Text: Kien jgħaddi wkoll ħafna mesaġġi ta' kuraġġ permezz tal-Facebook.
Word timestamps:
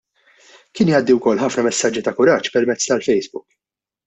Kien 0.77 0.89
jgħaddi 0.93 1.17
wkoll 1.17 1.43
ħafna 1.43 1.65
mesaġġi 1.69 2.03
ta' 2.09 2.15
kuraġġ 2.21 2.53
permezz 2.57 2.89
tal-Facebook. 2.93 3.49